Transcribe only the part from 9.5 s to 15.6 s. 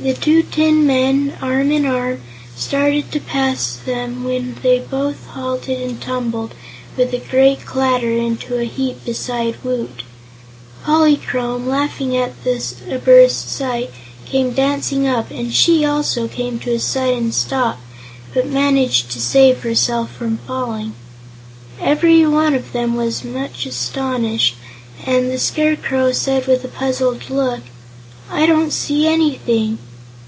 Woot. Polychrome, laughing at the absurd sight, came dancing up and